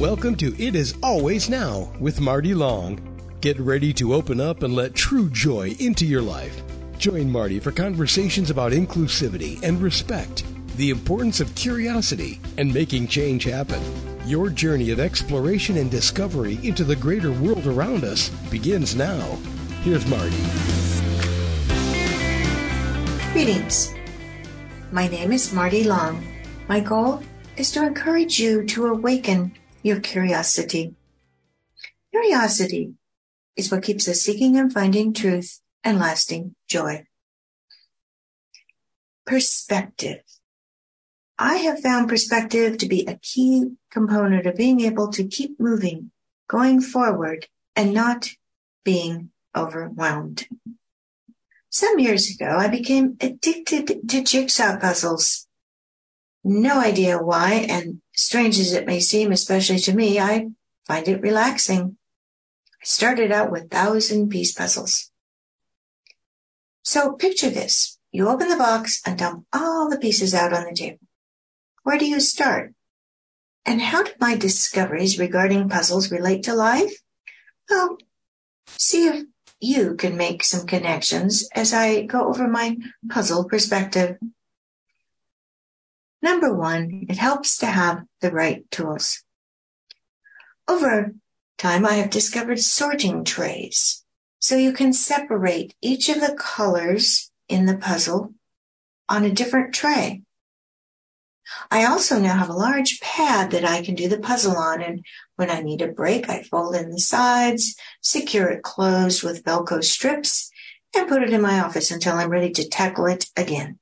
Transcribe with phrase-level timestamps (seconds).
[0.00, 2.98] Welcome to It Is Always Now with Marty Long.
[3.42, 6.62] Get ready to open up and let true joy into your life.
[6.96, 10.42] Join Marty for conversations about inclusivity and respect,
[10.78, 13.82] the importance of curiosity, and making change happen.
[14.24, 19.36] Your journey of exploration and discovery into the greater world around us begins now.
[19.82, 20.42] Here's Marty.
[23.34, 23.92] Greetings.
[24.92, 26.26] My name is Marty Long.
[26.68, 27.22] My goal
[27.58, 29.52] is to encourage you to awaken
[29.82, 30.94] your curiosity.
[32.10, 32.94] Curiosity
[33.56, 37.06] is what keeps us seeking and finding truth and lasting joy.
[39.24, 40.22] Perspective.
[41.38, 46.10] I have found perspective to be a key component of being able to keep moving,
[46.48, 48.28] going forward, and not
[48.84, 50.46] being overwhelmed.
[51.70, 55.46] Some years ago, I became addicted to jigsaw puzzles.
[56.42, 60.48] No idea why, and strange as it may seem, especially to me, I
[60.86, 61.96] find it relaxing.
[62.74, 65.10] I started out with thousand piece puzzles.
[66.82, 67.98] So picture this.
[68.12, 71.06] You open the box and dump all the pieces out on the table.
[71.82, 72.74] Where do you start?
[73.64, 76.92] And how do my discoveries regarding puzzles relate to life?
[77.68, 77.98] Well,
[78.66, 79.24] see if
[79.60, 82.76] you can make some connections as I go over my
[83.08, 84.16] puzzle perspective.
[86.22, 89.22] Number one, it helps to have the right tools.
[90.68, 91.14] Over
[91.58, 94.04] time, I have discovered sorting trays.
[94.38, 98.34] So you can separate each of the colors in the puzzle
[99.08, 100.22] on a different tray.
[101.70, 104.80] I also now have a large pad that I can do the puzzle on.
[104.82, 105.04] And
[105.36, 109.82] when I need a break, I fold in the sides, secure it closed with Velcro
[109.82, 110.50] strips,
[110.94, 113.79] and put it in my office until I'm ready to tackle it again.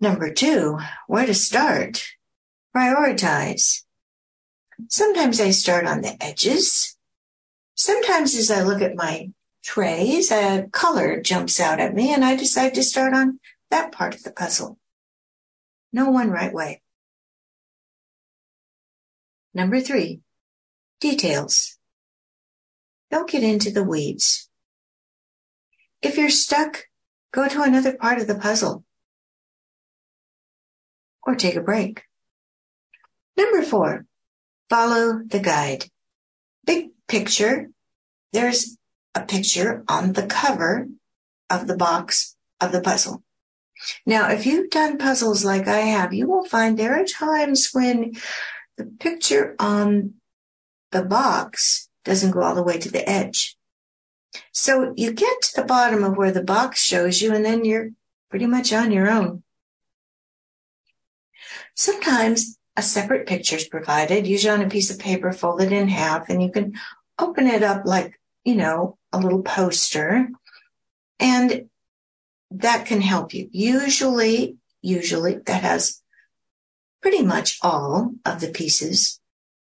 [0.00, 2.06] Number two, where to start?
[2.76, 3.82] Prioritize.
[4.88, 6.96] Sometimes I start on the edges.
[7.74, 9.30] Sometimes as I look at my
[9.64, 13.40] trays, a color jumps out at me and I decide to start on
[13.70, 14.78] that part of the puzzle.
[15.92, 16.82] No one right way.
[19.54, 20.20] Number three,
[21.00, 21.78] details.
[23.10, 24.50] Don't get into the weeds.
[26.02, 26.84] If you're stuck,
[27.32, 28.84] go to another part of the puzzle
[31.26, 32.04] or take a break.
[33.36, 34.06] Number four,
[34.70, 35.86] follow the guide.
[36.64, 37.68] Big picture.
[38.32, 38.78] There's
[39.14, 40.88] a picture on the cover
[41.50, 43.22] of the box of the puzzle.
[44.06, 48.12] Now, if you've done puzzles like I have, you will find there are times when
[48.76, 50.14] the picture on
[50.92, 53.56] the box doesn't go all the way to the edge.
[54.52, 57.90] So you get to the bottom of where the box shows you and then you're
[58.30, 59.42] pretty much on your own.
[61.76, 66.28] Sometimes a separate picture is provided, usually on a piece of paper folded in half,
[66.28, 66.74] and you can
[67.18, 70.28] open it up like, you know, a little poster.
[71.20, 71.68] And
[72.50, 73.48] that can help you.
[73.52, 76.02] Usually, usually that has
[77.02, 79.20] pretty much all of the pieces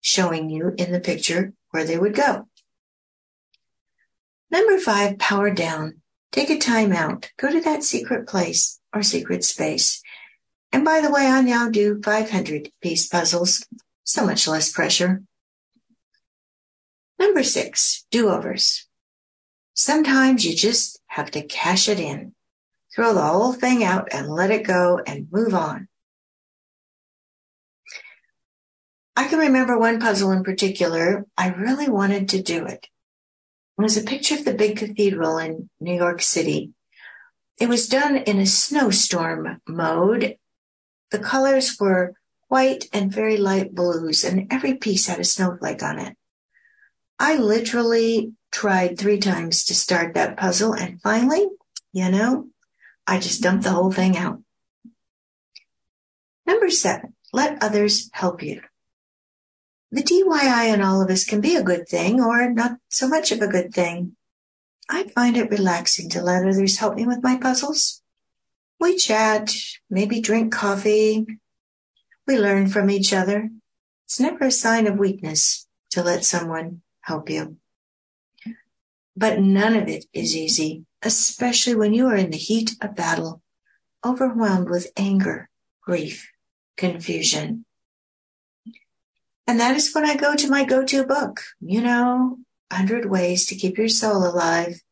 [0.00, 2.46] showing you in the picture where they would go.
[4.50, 6.02] Number five, power down.
[6.30, 7.30] Take a time out.
[7.38, 10.02] Go to that secret place or secret space.
[10.76, 13.66] And by the way, I now do 500 piece puzzles.
[14.04, 15.22] So much less pressure.
[17.18, 18.86] Number six, do-overs.
[19.72, 22.34] Sometimes you just have to cash it in.
[22.94, 25.88] Throw the whole thing out and let it go and move on.
[29.16, 31.24] I can remember one puzzle in particular.
[31.38, 32.86] I really wanted to do it.
[33.78, 36.72] It was a picture of the big cathedral in New York City.
[37.58, 40.36] It was done in a snowstorm mode.
[41.10, 42.14] The colors were
[42.48, 46.16] white and very light blues and every piece had a snowflake on it.
[47.18, 51.46] I literally tried three times to start that puzzle and finally,
[51.92, 52.48] you know,
[53.06, 54.42] I just dumped the whole thing out.
[56.46, 58.62] Number seven, let others help you.
[59.90, 63.32] The DIY in all of us can be a good thing or not so much
[63.32, 64.16] of a good thing.
[64.88, 68.02] I find it relaxing to let others help me with my puzzles.
[68.78, 69.54] We chat,
[69.88, 71.26] maybe drink coffee.
[72.26, 73.50] We learn from each other.
[74.04, 77.56] It's never a sign of weakness to let someone help you.
[79.16, 83.40] But none of it is easy especially when you are in the heat of battle,
[84.04, 85.48] overwhelmed with anger,
[85.80, 86.30] grief,
[86.76, 87.64] confusion.
[89.46, 92.38] And that is when I go to my go-to book, you know,
[92.70, 94.82] 100 Ways to Keep Your Soul Alive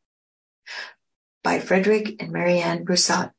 [1.43, 3.33] by Frederic and Marianne Brussat.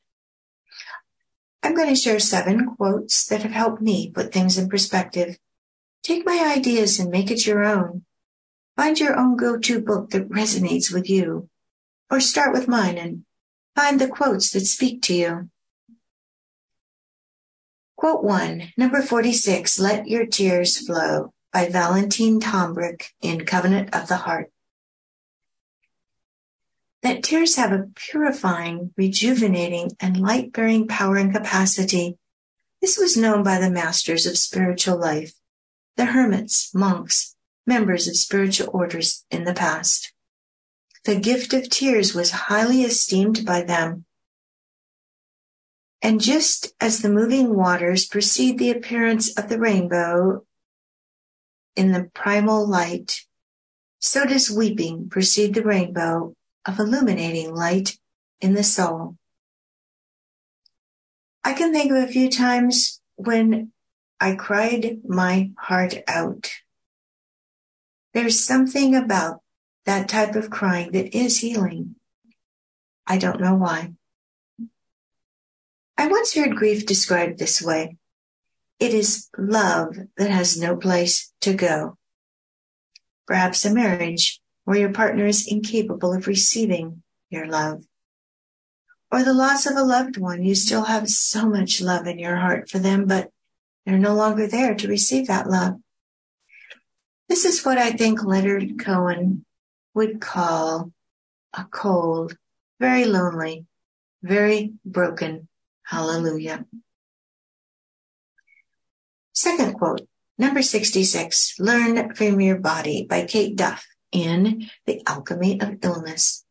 [1.65, 5.38] I'm going to share seven quotes that have helped me put things in perspective
[6.06, 8.03] Take my ideas and make it your own.
[8.77, 11.50] Find your own go-to book that resonates with you.
[12.12, 13.25] Or start with mine and
[13.75, 15.50] find the quotes that speak to you.
[17.97, 24.17] Quote 1, number 46, Let Your Tears Flow by Valentine Tomberg in Covenant of the
[24.17, 24.51] Heart.
[27.06, 32.18] That tears have a purifying, rejuvenating, and light bearing power and capacity.
[32.81, 35.34] This was known by the masters of spiritual life,
[35.98, 37.36] the hermits, monks,
[37.68, 40.13] members of spiritual orders in the past.
[41.04, 44.06] The gift of tears was highly esteemed by them
[46.01, 50.44] and just as the moving waters precede the appearance of the rainbow
[51.75, 53.22] in the primal light,
[54.00, 57.97] so does weeping precede the rainbow of illuminating light
[58.41, 59.17] in the soul.
[61.44, 63.71] I can think of a few times when
[64.19, 66.51] I cried my heart out.
[68.13, 69.41] There's something about
[69.85, 71.95] that type of crying that is healing.
[73.06, 73.94] I don't know why.
[75.97, 77.97] I once heard grief described this way.
[78.79, 81.97] It is love that has no place to go.
[83.27, 87.83] Perhaps a marriage where your partner is incapable of receiving your love.
[89.12, 90.44] Or the loss of a loved one.
[90.44, 93.29] You still have so much love in your heart for them, but
[93.85, 95.75] they're no longer there to receive that love.
[97.29, 99.45] This is what I think Leonard Cohen
[99.94, 100.91] would call
[101.53, 102.38] a cold,
[102.79, 103.65] very lonely,
[104.21, 105.47] very broken
[105.85, 106.65] Hallelujah.
[109.33, 110.07] Second quote,
[110.38, 113.85] number 66, Learn from Your Body by Kate Duff
[114.15, 116.45] in The Alchemy of Illness.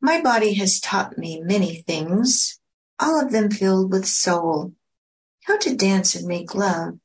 [0.00, 2.58] My body has taught me many things,
[2.98, 4.72] all of them filled with soul.
[5.44, 6.98] How to dance and make love,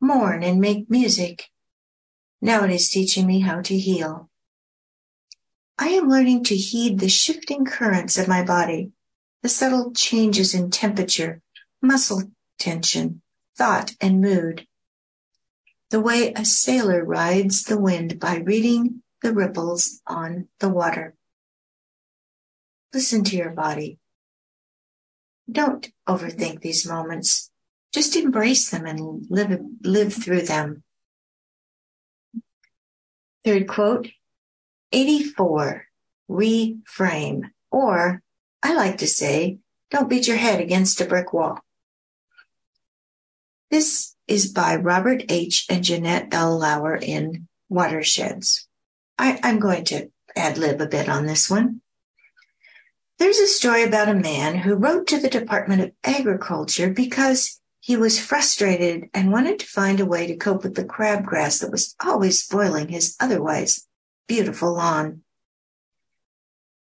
[0.00, 1.46] mourn and make music.
[2.42, 4.28] Now it is teaching me how to heal.
[5.78, 8.92] I am learning to heed the shifting currents of my body
[9.42, 11.40] the subtle changes in temperature,
[11.80, 12.24] muscle
[12.58, 13.22] tension,
[13.56, 14.66] thought, and mood.
[15.90, 21.14] The way a sailor rides the wind by reading the ripples on the water.
[22.94, 23.98] Listen to your body.
[25.50, 27.50] Don't overthink these moments.
[27.92, 30.84] Just embrace them and live, live through them.
[33.44, 34.10] Third quote,
[34.92, 35.86] 84,
[36.30, 38.22] reframe or
[38.62, 39.58] I like to say,
[39.90, 41.58] don't beat your head against a brick wall.
[43.70, 45.66] This is by Robert H.
[45.68, 46.56] and Jeanette L.
[46.56, 48.68] Lauer in Watersheds.
[49.18, 51.80] I, I'm going to ad lib a bit on this one.
[53.18, 57.96] There's a story about a man who wrote to the Department of Agriculture because he
[57.96, 61.94] was frustrated and wanted to find a way to cope with the crabgrass that was
[62.02, 63.86] always spoiling his otherwise
[64.28, 65.22] beautiful lawn.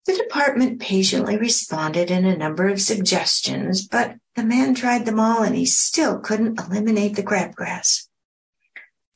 [0.06, 5.44] The department patiently responded in a number of suggestions, but the man tried them all
[5.44, 8.08] and he still couldn't eliminate the crabgrass.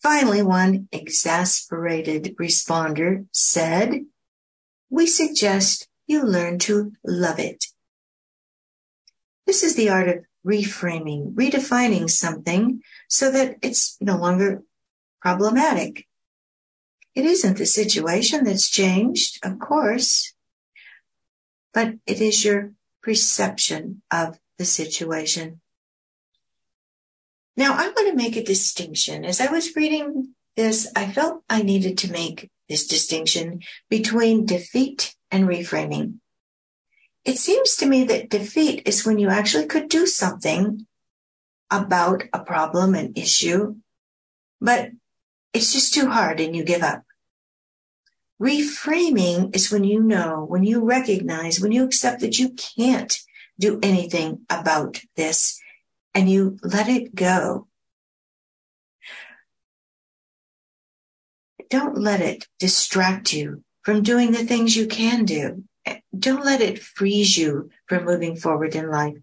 [0.01, 4.05] Finally, one exasperated responder said,
[4.89, 7.65] we suggest you learn to love it.
[9.45, 14.63] This is the art of reframing, redefining something so that it's no longer
[15.19, 16.07] problematic.
[17.13, 20.33] It isn't the situation that's changed, of course
[21.77, 22.71] but it is your
[23.03, 25.61] perception of the situation.
[27.55, 29.23] Now, I want to make a distinction.
[29.23, 35.13] As I was reading this, I felt I needed to make this distinction between defeat
[35.29, 36.15] and reframing.
[37.23, 40.87] It seems to me that defeat is when you actually could do something
[41.69, 43.75] about a problem, an issue,
[44.59, 44.89] but
[45.53, 47.03] it's just too hard and you give up.
[48.41, 53.17] Reframing is when you know, when you recognize, when you accept that you can't
[53.59, 55.59] do anything about this
[56.13, 57.67] and you let it go.
[61.69, 65.63] Don't let it distract you from doing the things you can do.
[66.17, 69.17] Don't let it freeze you from moving forward in life.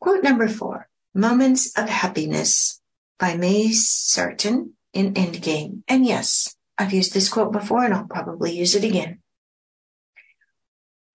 [0.00, 2.80] Quote number four, Moments of Happiness
[3.18, 5.82] by May Sarton in Endgame.
[5.88, 9.20] And yes, I've used this quote before and I'll probably use it again.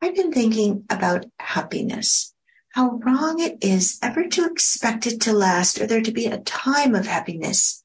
[0.01, 2.33] I've been thinking about happiness,
[2.73, 6.39] how wrong it is ever to expect it to last or there to be a
[6.39, 7.83] time of happiness.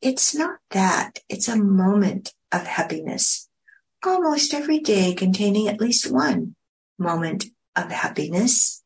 [0.00, 3.48] It's not that, it's a moment of happiness,
[4.06, 6.54] almost every day containing at least one
[6.98, 8.84] moment of happiness.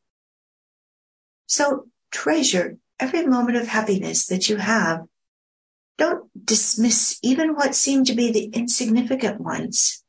[1.46, 5.02] So treasure every moment of happiness that you have.
[5.98, 10.02] Don't dismiss even what seem to be the insignificant ones.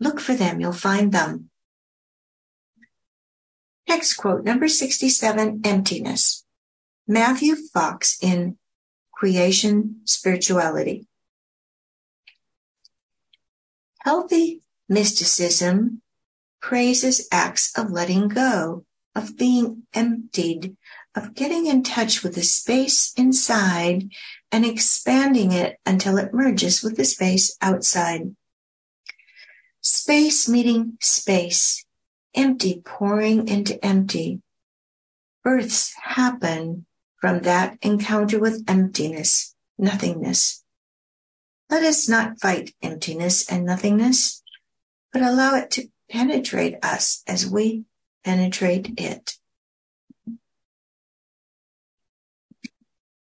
[0.00, 1.50] Look for them, you'll find them.
[3.88, 6.44] Next quote, number 67, emptiness.
[7.06, 8.56] Matthew Fox in
[9.12, 11.06] Creation Spirituality.
[14.00, 16.02] Healthy mysticism
[16.60, 20.76] praises acts of letting go, of being emptied,
[21.14, 24.10] of getting in touch with the space inside
[24.52, 28.36] and expanding it until it merges with the space outside.
[29.80, 31.84] Space meeting space,
[32.34, 34.42] empty pouring into empty.
[35.42, 36.86] Births happen
[37.20, 40.62] from that encounter with emptiness, nothingness.
[41.70, 44.42] Let us not fight emptiness and nothingness,
[45.12, 47.84] but allow it to penetrate us as we
[48.24, 49.38] penetrate it.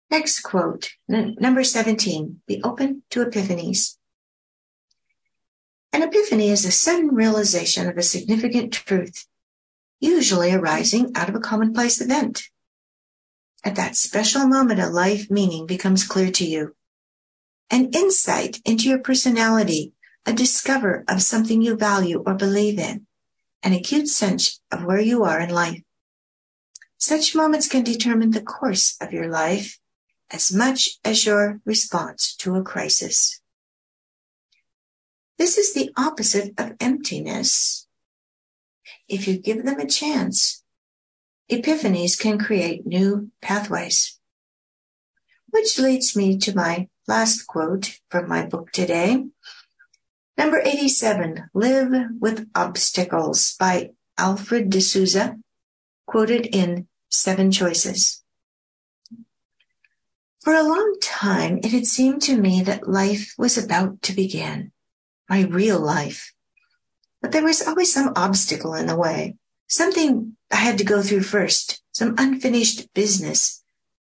[0.09, 3.97] Next quote, n- number 17, be open to epiphanies.
[5.91, 9.27] An epiphany is a sudden realization of a significant truth,
[9.99, 12.43] usually arising out of a commonplace event.
[13.63, 16.75] At that special moment, a life meaning becomes clear to you
[17.71, 19.93] an insight into your personality,
[20.25, 23.07] a discover of something you value or believe in,
[23.63, 25.81] an acute sense of where you are in life.
[26.97, 29.79] Such moments can determine the course of your life
[30.31, 33.41] as much as your response to a crisis.
[35.37, 37.87] This is the opposite of emptiness.
[39.07, 40.63] If you give them a chance,
[41.51, 44.19] epiphanies can create new pathways.
[45.49, 49.25] Which leads me to my last quote from my book today.
[50.37, 55.37] Number 87, Live with Obstacles by Alfred de Souza,
[56.05, 58.24] quoted in Seven Choices.
[60.45, 64.71] For a long time, it had seemed to me that life was about to begin,
[65.27, 66.35] my real life.
[67.19, 71.23] But there was always some obstacle in the way, something I had to go through
[71.23, 73.63] first, some unfinished business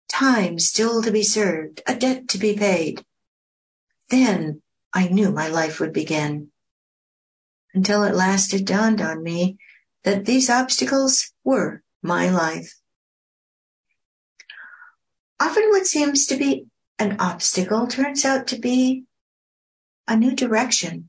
[0.08, 3.04] time still to be served, a debt to be paid.
[4.08, 4.62] Then
[4.94, 6.50] I knew my life would begin.
[7.74, 9.58] Until at last it dawned on me
[10.04, 12.81] that these obstacles were my life.
[15.42, 16.66] Often what seems to be
[17.00, 19.06] an obstacle turns out to be
[20.06, 21.08] a new direction.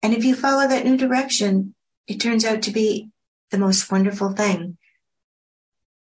[0.00, 1.74] And if you follow that new direction,
[2.06, 3.10] it turns out to be
[3.50, 4.78] the most wonderful thing.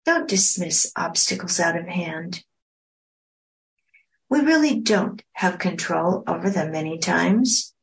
[0.06, 2.46] Don't dismiss obstacles out of hand.
[4.30, 7.74] We really don't have control over them many times.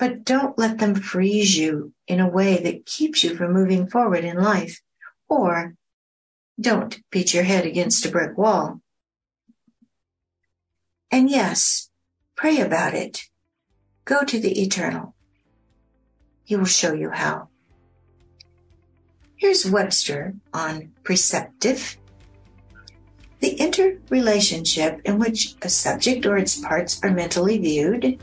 [0.00, 4.24] But don't let them freeze you in a way that keeps you from moving forward
[4.24, 4.80] in life.
[5.28, 5.76] Or
[6.60, 8.80] don't beat your head against a brick wall.
[11.10, 11.90] And yes,
[12.34, 13.22] pray about it.
[14.04, 15.14] Go to the eternal.
[16.44, 17.48] He will show you how.
[19.36, 21.98] Here's Webster on preceptive.
[23.40, 28.18] The interrelationship in which a subject or its parts are mentally viewed.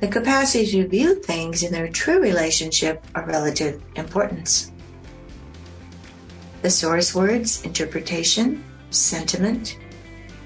[0.00, 4.69] The capacity to view things in their true relationship or relative importance.
[6.62, 9.78] The source words, interpretation, sentiment,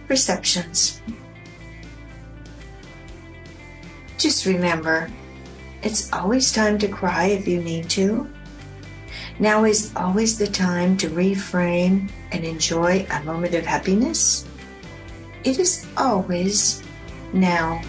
[0.07, 1.01] perceptions.
[4.19, 5.11] Just remember,
[5.83, 8.29] it's always time to cry if you need to
[9.39, 14.45] now is always the time to reframe and enjoy a moment of happiness.
[15.43, 16.83] It is always
[17.33, 17.83] now.